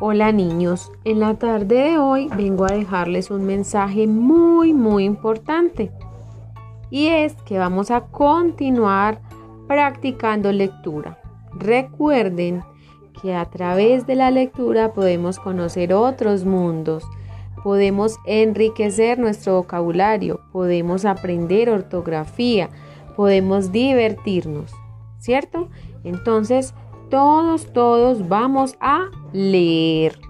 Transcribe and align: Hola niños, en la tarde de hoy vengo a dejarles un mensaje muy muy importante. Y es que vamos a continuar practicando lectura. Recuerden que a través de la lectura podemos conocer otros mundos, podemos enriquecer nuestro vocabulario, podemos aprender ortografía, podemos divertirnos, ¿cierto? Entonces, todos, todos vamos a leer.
Hola 0.00 0.30
niños, 0.30 0.92
en 1.02 1.18
la 1.18 1.34
tarde 1.34 1.74
de 1.74 1.98
hoy 1.98 2.28
vengo 2.36 2.64
a 2.66 2.72
dejarles 2.72 3.32
un 3.32 3.44
mensaje 3.44 4.06
muy 4.06 4.72
muy 4.72 5.02
importante. 5.02 5.90
Y 6.88 7.08
es 7.08 7.34
que 7.42 7.58
vamos 7.58 7.90
a 7.90 8.02
continuar 8.02 9.20
practicando 9.66 10.52
lectura. 10.52 11.18
Recuerden 11.52 12.62
que 13.20 13.34
a 13.34 13.46
través 13.46 14.06
de 14.06 14.14
la 14.14 14.30
lectura 14.30 14.92
podemos 14.92 15.40
conocer 15.40 15.92
otros 15.92 16.44
mundos, 16.44 17.02
podemos 17.64 18.18
enriquecer 18.24 19.18
nuestro 19.18 19.56
vocabulario, 19.56 20.38
podemos 20.52 21.06
aprender 21.06 21.70
ortografía, 21.70 22.70
podemos 23.16 23.72
divertirnos, 23.72 24.72
¿cierto? 25.18 25.66
Entonces, 26.04 26.72
todos, 27.08 27.66
todos 27.72 28.26
vamos 28.26 28.76
a 28.80 29.10
leer. 29.32 30.27